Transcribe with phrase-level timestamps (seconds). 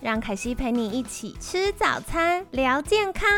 [0.00, 3.28] 让凯西陪你一起吃早餐，聊健康。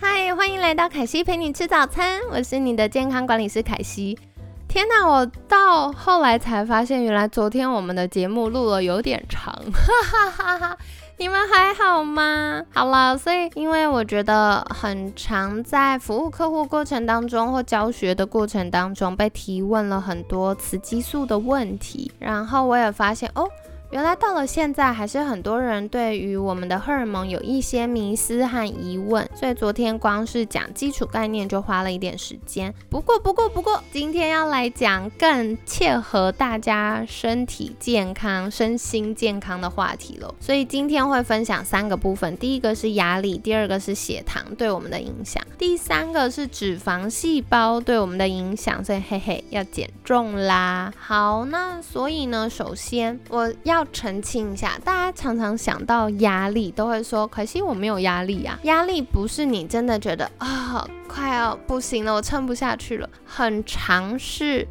[0.00, 4.18] 嗨，欢迎来到凯西陪你吃早餐，我是你的健康管理师凯西。
[4.66, 10.78] 天哪，我到后来才发现，原来昨天我们的节目录了有点长，哈哈哈哈。
[11.18, 12.62] 你们还好吗？
[12.74, 23.48] 好了，所以因为我觉得很常在服务客户过程当中或教学的过程当中被提问了很多雌激素的问题，然后我也发现哦。
[23.92, 32.74] 原来到了现在，还是很多人对于我们的荷尔蒙有一些迷思和疑问，所以昨天光是讲基础概念就花了一点时间。
[32.90, 40.34] 不过，不过，不过，今天要来讲更切合大家身体健康、身心健康的话题了。
[40.40, 48.84] 所以今天会分享三个部分：第一个是压力，第二个是血糖对我们的影响，第三个是脂肪细胞对我们的影响。
[48.84, 50.92] 所以，嘿嘿，要减重啦。
[50.98, 53.75] 好，那所以呢，首先我要。
[53.76, 63.08] 要澄清一下，大家常常想到压力，都会说：“可惜我没有压力啊。”压力不是你真的觉得啊，快要不行了，我撑不下去了。
[63.26, 64.66] 很常是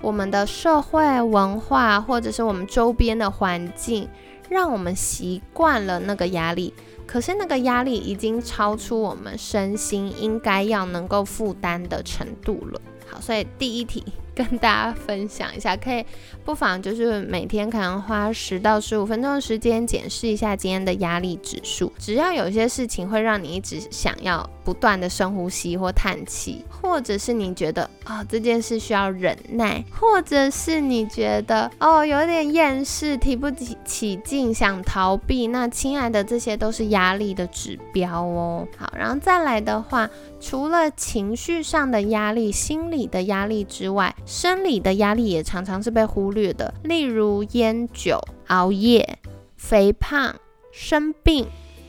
[0.00, 4.08] 我们的社会文化，或者是我们周边的环境，
[4.48, 6.74] 让我们习惯了那个压力。
[7.06, 12.80] 可是那个压力已经超出我们身心应该要能够负担的程度了。
[13.08, 14.04] 好，所以第一题。
[14.38, 16.06] 跟大家分享一下，可以
[16.44, 21.92] 不妨就是每天可能花十到十五分钟的时间检视一下今天的压力指数。
[21.98, 38.68] 只要有些事情会让你一直想要不断的深呼吸或叹气，或者是你觉得啊这件事需要忍耐，或者是你觉得哦有点厌世、提不起起劲、想逃避，那亲爱的，这些都是压力的指标哦。
[38.76, 40.08] 好，然后再来的话，
[40.40, 49.18] 除了情绪上的压力、心理的压力之外，生理的压力也常常是被忽略的，例如烟酒、熬夜、
[49.56, 50.34] 肥胖、
[50.72, 51.46] 生病，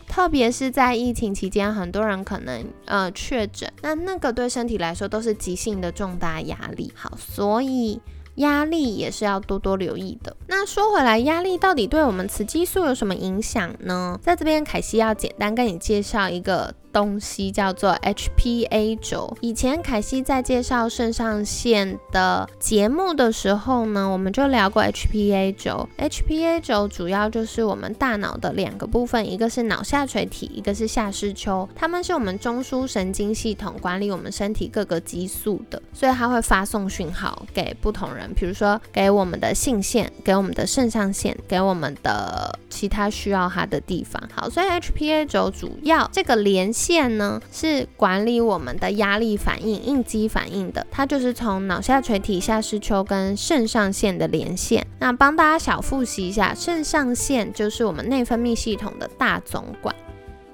[0.07, 6.91] 特别是在疫情期间，很多人可能呃确诊，那那个对身体来说都是急性的重大压力。
[6.95, 8.01] 好，所以
[8.35, 10.35] 压力也是要多多留意的。
[10.47, 14.19] 那说回来，压力到底对我们雌激素有什么影响呢？
[14.23, 16.73] 在这边，凯西要简单跟你介绍一个。
[16.91, 19.35] 东西叫做 HPA 轴。
[19.41, 25.87] 以前凯西在介绍肾上腺的节目的时候呢，我们就聊过 HPA 轴。
[25.97, 31.67] HPA 轴主要就是我们大脑的两个部分，一个是脑下垂体，一个是下视丘。
[31.75, 44.21] 它们是我们中枢神经系统管理我们身体各个激素的，所以它会发送讯号给不同人，比如说给我们的性腺，给我们的肾上腺，给我们的其他需要它的地方。
[44.33, 54.87] 好，所以 HPA 轴主要这个连腺呢是管理我们的压力反应、应激反应的，它就是从脑下垂体、下视丘跟肾上腺的连线。
[54.99, 59.93] 那帮大家小复习一下，肾上腺就是我们内分泌系统的大总管，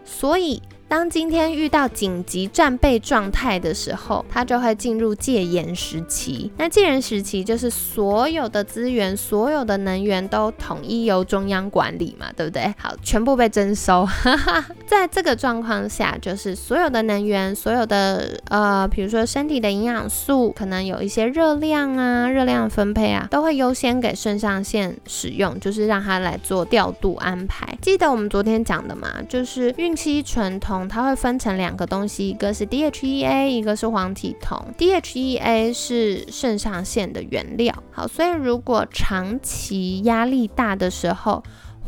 [0.03, 0.61] 所以。
[0.87, 6.51] 当今天遇到紧急战备状态的时候，它就会进入戒严时期。
[6.57, 12.73] 那戒严时期就是所有的资源、所有的能源都统一由中央管理嘛，对不对？
[12.77, 14.07] 好，全部被征收。
[14.85, 27.77] 在这个状况下，就是所有的能源、所有的呃，比如说身体的营养素，可能有一些热量啊、热量分配啊，都会优先给肾上腺使用，就是让它来做调度安排。
[27.81, 34.65] 记得我们昨天讲的嘛，就是孕期传统它会分成两个东西，一个是 DHEA，一个是黄体酮。
[34.77, 37.73] DHEA 是肾上腺的原料。
[37.91, 41.43] 好，所以如果长期压力大的时候，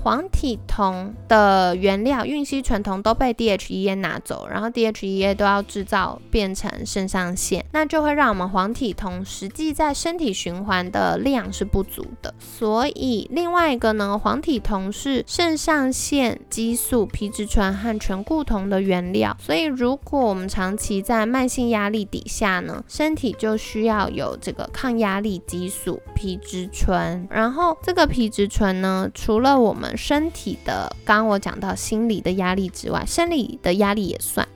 [0.07, 12.33] 黄体酮的原料孕烯醇酮都被 DHEA 拿走，然后 DHEA 都要制造变成肾上腺，那就会让我们黄体酮实际在身体循环的量是不足的。
[12.39, 34.47] 所以另外一个呢，黄体酮是肾上腺激素皮质醇和醛固酮的原料，所以如果我们长期在慢性压力底下呢，身体就需要有这个抗压力激素皮质醇，然后这个皮质醇呢，除了我们身体的，刚刚我讲到心理的压力之外，生理的压力也算。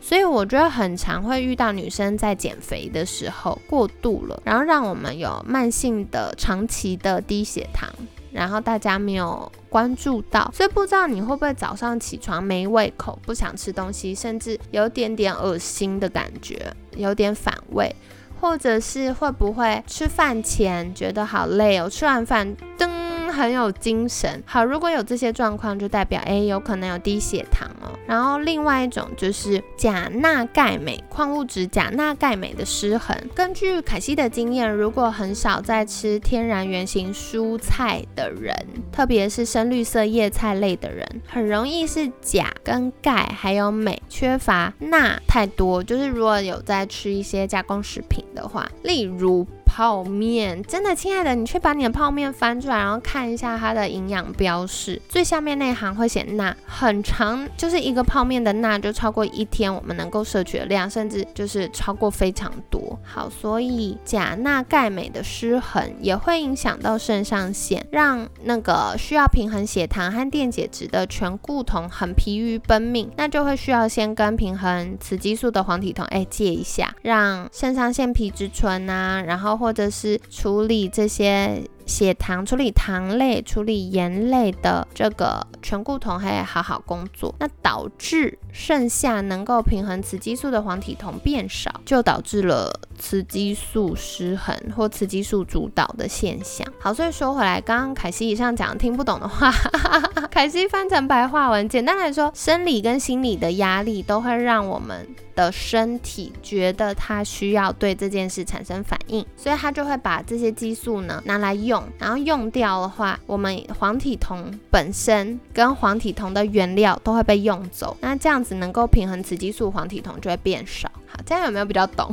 [0.00, 7.90] 所以我觉得很常会遇到女生在减肥的时候过度了，然后让我们有慢性的、长期的低血糖。
[8.30, 17.94] 然后大家没有关注到，所以不知道你会不会早上起床没胃口，不想吃东西，甚至有点点恶心的感觉，有点反胃，
[18.40, 23.13] 或者是会不会吃饭前觉得好累哦，吃完饭噔。
[23.34, 24.42] 很有精神。
[24.46, 27.90] 好，如果有这些状况，就代表哎，有可能有低血糖哦。
[28.06, 33.16] 然后另外一种就是钾钠钙镁矿物质钾钠钙镁的失衡。
[33.34, 38.54] 根据凯西的经验，如果很少在吃天然原型蔬菜的人，
[38.92, 45.82] 特别是深绿色叶菜类的人，很容易是钾跟钙还有镁缺乏，钠太多。
[45.82, 49.46] 就是如果有在吃一些加工食品的话，例如。
[49.74, 62.96] 泡面真的，亲爱的，你去把你的泡面翻出来，然后看一下它的营养标示，最下面那行会写钠，很长，就是一个泡面的钠就超过一天我们能够摄取的量，甚至就是超过非常多。
[63.02, 79.63] 好，所以钾、钠、钙、镁的失衡也会影响到肾上腺，让那个需要平衡血糖和电解质的醛固酮很疲于奔命，那就会需要先跟平衡雌激素的黄体酮哎借一下，让肾上腺皮质醇啊，然后。
[79.64, 81.64] 或者是处理这些。
[81.86, 96.66] 血糖处理糖类、处理盐类的这个醛固酮还好好工作，那导致剩下能够平衡雌激素的黄体酮变少，就导致了雌激素失衡或雌激素主导的现象。
[96.80, 99.52] 好，所以说回来，刚刚凯西以上讲听不懂的话，
[100.30, 111.73] 凯西翻成白话文，简单来说，生理跟心理的压力都会让我们的身体觉得它需要对这件事产生反应，所以它就会把这些激素呢拿来用。
[111.98, 120.90] 然后用掉的话，我们黄体酮本身跟黄体酮的原料都会被用走，那这样子能够平衡雌激素，黄体酮就会变少。
[121.06, 122.12] 好，这样有没有比较懂？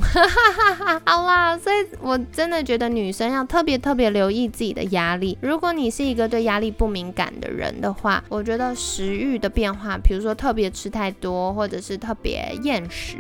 [1.06, 5.38] 好啦，所以我真的觉得女生要特别特别留意自己的压力。
[5.42, 13.18] 如果你是一个对压力不敏感的人的话，我觉得食欲的变化，比如说特别吃太多，或者是特别厌食，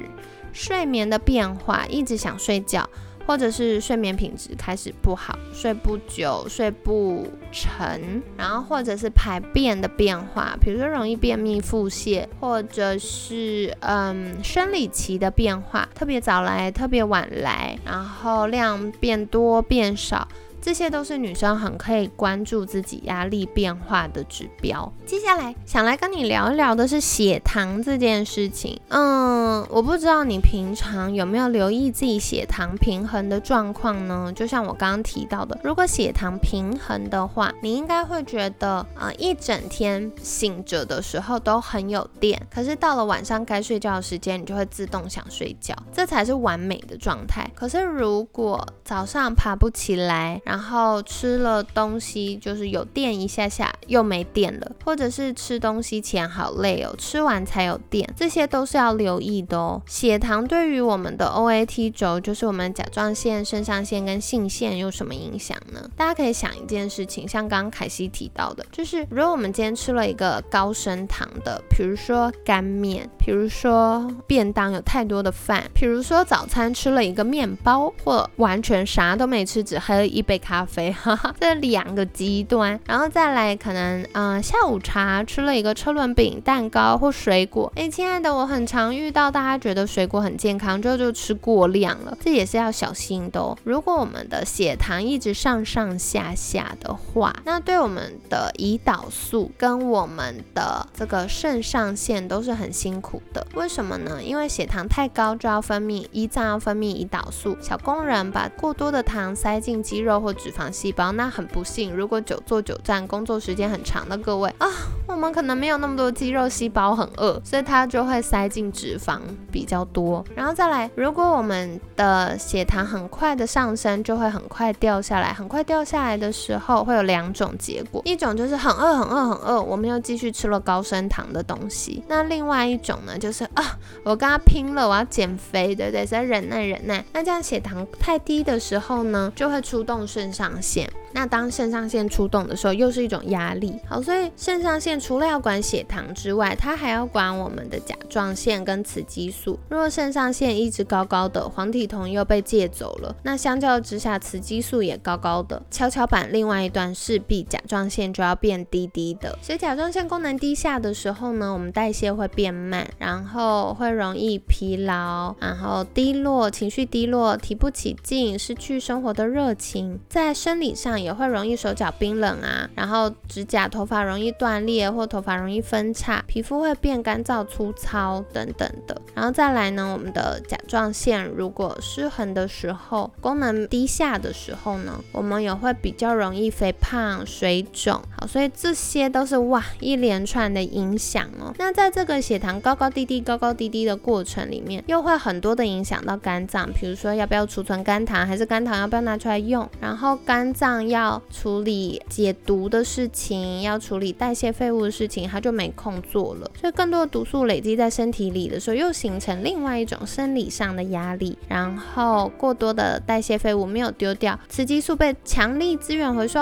[0.53, 2.87] 睡眠的变化，一直想睡觉。
[3.25, 20.27] 或者是睡眠品质开始不好，睡不久，睡不沉，然后或者是排便的变化，比如说容易便秘、腹泻，或者是嗯生理期的变化，特别早来，特别晚来，然后量变多变少。
[20.63, 24.93] 这些都是女生很可以关注自己压力变化的指标。
[25.07, 28.79] 接下来想来跟你聊一聊的是血糖这件事情。
[28.89, 34.31] 嗯，我不知道你平常有没有留意自己血糖平衡的状况呢？
[34.35, 47.49] 就像我刚刚提到的，如果血糖平衡的话，你应该会觉得啊，一整天醒着的时候都很有电，可是到了晚上该睡觉的时间，你就会自动想睡觉，这才是完美的状态。
[47.55, 59.81] 可是如果早上爬不起来，然后吃了东西就是有电一下下又没电了，或者是吃东西前好累哦，吃完才有电，这些都是要留意的哦。
[59.85, 65.89] 血糖对于我们的 O A T 轴，就是我们甲状腺、肾上腺跟性腺有什么影响呢？
[65.95, 80.41] 大家可以想一件事情，像刚刚凯西提到的，就是如果我们今天吃了一个高升糖的，比如说干面，比如说便当有太多的饭，比如说早餐吃了一个面包，或完全啥都没吃，只喝了一杯。
[80.41, 87.71] 咖啡， 哈哈，这两个极端，然后再来可能，嗯，下午茶吃了一个车轮饼、蛋糕或水果。
[87.75, 93.55] 哎，亲爱的，我很常遇到大家觉得水果很健康，之后就吃过量了，这也是要小心的哦。
[93.63, 103.45] 如果我们的血糖一直上上下下的话，那对我们的胰岛素跟我们的这个肾上腺都是很辛苦的。
[103.55, 104.23] 为什么呢？
[104.23, 111.93] 因为血糖太高就要分泌胰脏要分泌胰岛素，小工人把过多的糖塞进肌肉或脂肪细胞，那很不幸。
[111.93, 114.67] 如果久坐久站，工作时间很长的各位啊，
[115.07, 119.19] 我们可能没有那么多肌肉细胞，很饿，所以它就会塞进脂肪
[119.51, 120.23] 比较多。
[120.35, 125.33] 然后再来，如果我们的血糖很快的上升，就会很快掉下来。
[125.33, 132.03] 很快掉下来的时候，会有两种结果，一种就是很饿很饿很饿，我们又继续吃了高升糖的东西。
[132.07, 136.05] 那另外一种呢，就是啊，我跟他拼了，我要减肥，对不对？
[136.05, 137.03] 在忍耐忍耐。
[137.13, 140.89] 那这样血糖太低的时候呢，就会出动肾上腺。
[141.13, 143.77] 那当肾上腺出动的时候，又是一种压力。
[143.85, 149.59] 好，所以肾上腺除了要管血糖之外，它还要管我们的甲状腺跟雌激素。
[149.67, 159.35] 如果肾上腺一直高高的，黄体酮又被借走了，那相较之下，雌激素也高高的，跷跷板另外一段势必甲状腺就要变低低的。
[159.41, 169.99] 所以甲状腺功能低下的时候呢，我们代谢会变慢，然后会容易疲劳，然后低落，情绪低落，提不起劲，失去生活的热情。
[170.07, 179.01] 在生理上也会容易手脚冰冷啊，然后指甲、头发容易断裂或头发容易分叉，皮肤会变干燥粗糙等等的。
[179.15, 188.01] 然后再来呢，我们的甲状腺如果失衡的时候，功能低下的时候呢，我们也会比较容易肥胖、水肿。
[188.17, 191.53] 好，所以这些都是哇一连串的影响哦。
[191.57, 200.17] 那在这个血糖高高低低、高高低低的过程里面，又会很多的影响到肝脏，比如说要不要储存肝糖，还是肝糖要不要拿出来用，然后。
[200.25, 206.49] 肝脏要处理解毒的事情，要处理代谢废物的事情，它就没空做了。
[206.59, 211.37] 所以更多的毒素累积在身体里的时候，又形成另外一种生理上的压力。
[211.49, 216.39] 然后过多的代谢废物没有丢掉，雌激素被强力资源回收，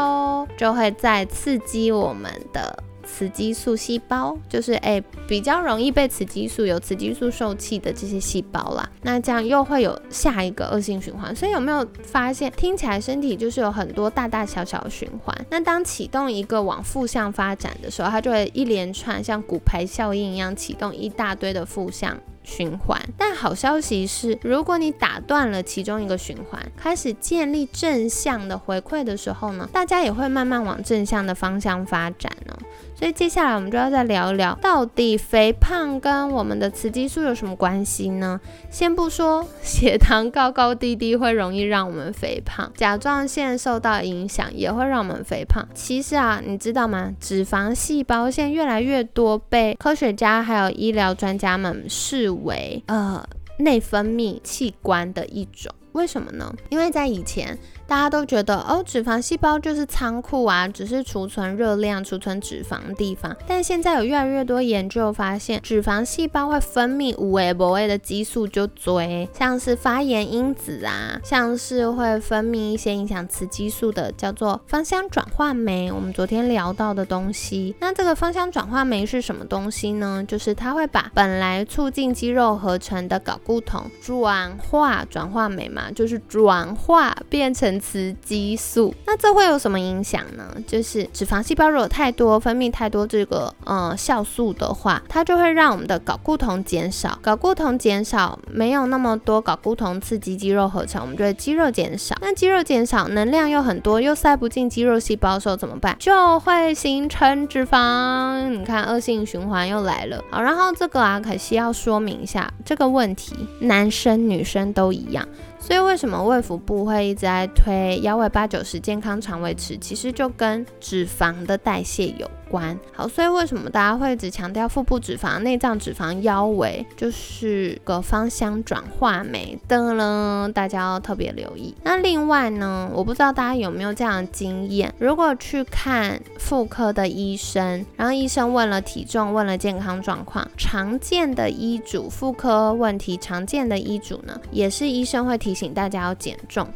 [0.57, 2.83] 就会再刺激我们的。
[3.11, 11.35] 雌激素细胞就是哎，比较容易被雌激素有雌激素受气的这些细胞啦，那这样又会有下一个恶性循环。
[11.35, 15.35] 所以有没有发现，听起来身体就是有很多大大小小的循环？
[15.49, 22.15] 那当启动一个往负向发展的时候，它就会一连串像骨牌效应一样启动一大堆的负向。
[22.49, 32.57] 循环，但好消息是，如果你打断了其中一个循环，开始建立正向的回馈的时候呢，大家也会慢慢往正向的方向发展哦。
[32.99, 38.37] 所以接下来我们就要再聊一聊，到底肥胖跟我们的雌激素有什么关系呢？
[38.69, 45.65] 先不说血糖高高低低会容易让我们肥胖，甲状腺受到影响也会让我们肥胖。
[45.73, 47.13] 其实啊，你知道吗？
[47.21, 53.25] 脂肪细胞现在越来越多被科学家还有医疗专家们视为呃
[53.59, 55.73] 内分泌器官的一种。
[55.93, 56.53] 为什么呢？
[56.69, 57.57] 因为在以前。
[57.89, 63.35] 大家都觉得哦，脂肪细胞就是仓库啊，只是储存热量、储存脂肪的地方。
[63.47, 75.91] 但现在有越来越多研究发现，脂肪细胞会分泌无微不微的激素，就追，像是发炎因子啊，像是会分泌一些影响雌激素的，叫做芳香转化酶。
[75.91, 80.23] 我们昨天聊到的东西，那这个芳香转化酶是什么东西呢？
[80.27, 87.69] 就是它会把本来促进肌肉合成的睾固酮转化，转化酶嘛，啊就是转化变成。
[87.79, 90.43] 雌激素，那这会有什么影响呢？
[90.67, 97.17] 就是脂肪细胞如果太多，分泌太多这个呃酵素的话，它就会让我们的睾固酮减少。
[97.23, 102.15] 睾固酮减少，没有那么多睾固酮刺激肌肉合成，我们就会肌肉减少。
[102.21, 105.95] 那肌肉减少，能量又很多，又塞不进肌肉细胞的时候怎么办？
[105.99, 108.49] 就会形成脂肪。
[108.49, 110.23] 你看，恶性循环又来了。
[110.29, 115.27] 好，然后这个啊，可惜要说明一下这个问题，男生女生都一样。
[115.59, 119.77] 所以为什么胃腹部会一直在推腰围八九十健康肠胃吃？
[119.77, 122.29] 其实就跟脂肪的代谢有。
[122.49, 130.49] 关好，所以为什么大家会只强调腹部脂肪、内脏脂肪、腰围，就是个芳香转化酶的呢？
[130.53, 131.73] 大家要特别留意。
[131.83, 146.67] 那另外呢，我不知道大家有没有这样的经验，如果去看妇科的医生，然后医生问了体重、问了健康状况，常见的医嘱，妇科问题常见的医嘱呢，也是医生会提醒大家要减重。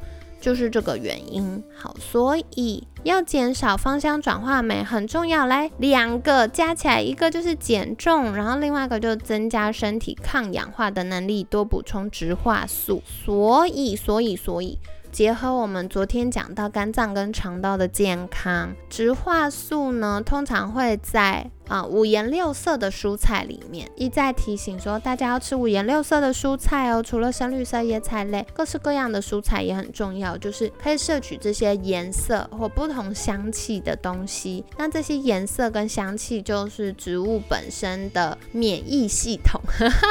[0.43, 5.45] 就是这个原因，好，所以要减少芳香转化酶很重要。
[5.45, 13.01] 来，两个加起来，一个就是减重，然后另外一个就增加身体抗氧化的能力，多补充植化素。
[13.05, 14.77] 所以，所以，所以。
[15.13, 23.89] 结合我们昨天讲到肝脏跟肠道的健康，植化素呢，通常会在啊五颜六色的蔬菜里面。
[23.95, 34.63] 一再提醒说，大家要吃五颜六色的蔬菜哦，除了深绿色叶菜类，各式各样的蔬菜也很重要，就是可以摄取这些颜色或不同香气的东西。
[34.77, 39.61] 那这些颜色跟香气就是植物本身的免疫系统，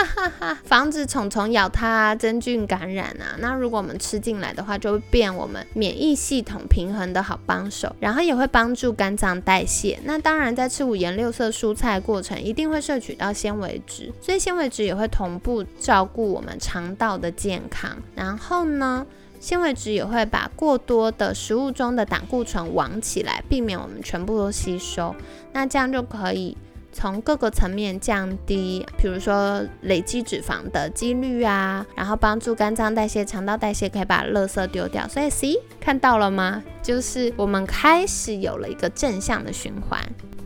[0.64, 3.36] 防止虫虫咬它、啊真菌感染啊。
[3.38, 9.98] 那如果我们吃进来的话，就会变我们免疫系统平衡的好帮手，然后也会帮助肝脏代谢。
[10.04, 17.96] 那当然，在吃五颜六色蔬菜过程，一定会摄取到纤维质，所以纤维质也会同步照顾我们肠道的健康。
[18.16, 19.06] 然后呢，
[19.38, 25.14] 纤维质也会把过多的食物中的胆固醇网起来，避免我们全部都吸收。
[25.52, 26.56] 那这样就可以。
[26.94, 35.08] 从各个层面降低，比如说累积脂肪的几率啊，然后帮助肝脏代谢、肠道代谢，可以把垃圾丢掉。
[35.08, 36.62] 所以，C 看到了吗？
[36.82, 39.98] 就是我们开始有了一个正向的循环。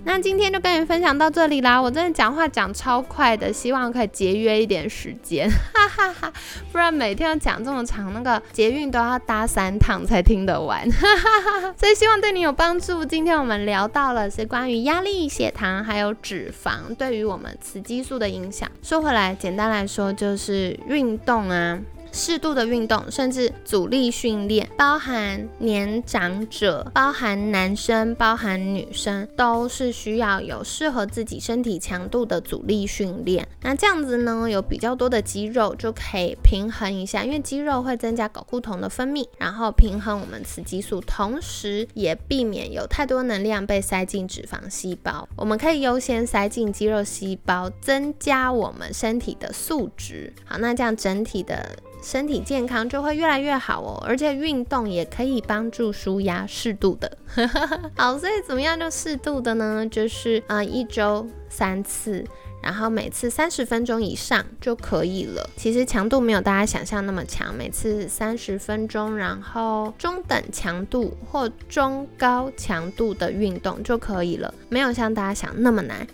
[0.07, 6.33] 那今天就跟你分享到这里啦，我真的讲话讲超快的，希望可以节约一点时间， 哈哈哈，
[6.71, 11.75] 不然每天要讲这么长，那个捷运都要搭三趟才听得完， 哈哈哈。
[11.77, 13.05] 所以希望对你有帮助。
[13.05, 18.71] 今天我们聊到了是关于压力、血糖还有脂肪对于我们雌激素的影响。
[18.83, 21.81] 说回来，简单来说就是运动啊。
[22.17, 33.47] 适度的运动，甚至阻力训练，包含年长者、包含男生、包含女生，都是需要有适合自己身体强度的阻力训练。
[33.61, 45.29] 那这样子呢，有比较多的肌肉就可以平衡一下，因为肌肉会增加睾固酮的分泌，然后平衡我们雌激素，同时也避免有太多能量被塞进脂肪细胞。
[45.37, 50.33] 我们可以优先塞进肌肉细胞，增加我们身体的素质。
[50.47, 51.77] 好，那这样整体的。
[52.07, 57.19] 身体健康就会越来越好哦，而且运动也可以帮助舒压，适度的。
[57.99, 59.85] 好，所以怎么样就适度的呢？
[59.91, 62.25] 就是啊，一周三次，
[62.63, 65.51] 然后每次三十分钟以上就可以了。
[65.57, 76.07] 其实强度没有大家想象那么强，每次三十分钟，然后中等强度或中高强度的运动就可以了，没有像大家想那么难。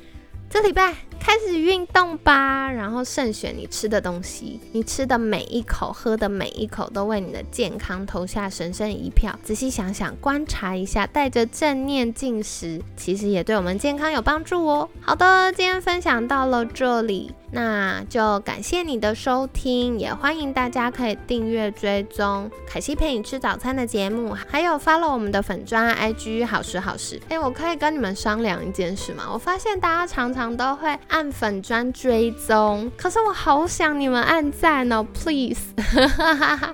[0.48, 9.32] 这礼拜开始运动吧，然后慎选你吃的东西，你吃的每一口、喝的每一口都为你的健康投下神圣一票。
[9.40, 14.88] 仔细想想，观察一下，带着正念进食，其实也对我们健康有帮助哦。
[15.00, 17.32] 好的，今天分享到了这里。
[17.54, 27.20] 那就感谢你的收听，也欢迎大家可以订阅追踪凯西陪你吃早餐的节目，还有 follow 我们的粉砖 IG 好时好时。
[27.28, 29.28] 哎，我可以跟你们商量一件事吗？
[29.30, 35.60] 我发现大家常常都会按粉砖追踪，可是我好想你们按赞哦，please，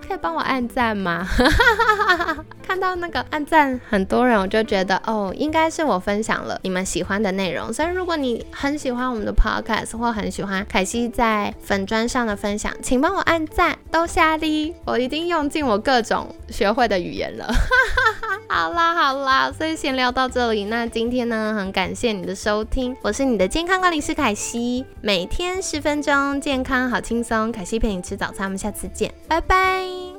[0.06, 1.26] 可以帮我按赞吗？
[2.68, 7.72] 看到那个按赞很多人，我就觉得哦，应该是我分享了你们喜欢的内容。
[7.72, 17.50] 所以如果你很喜欢我们的 podcast 或很喜欢凯西在粉砖上的分享，请帮我按赞，都下力，我一定用尽我各种学会的语言了。
[18.50, 20.66] 好啦好啦，所以先聊到这里。
[20.66, 30.17] 那今天呢，很感谢你的收听，我是你的健康管理师凯西，每天十分钟，健康好轻松，凯西陪你吃早餐，我们下次见，拜拜。